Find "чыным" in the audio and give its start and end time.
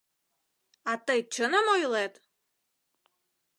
1.33-1.67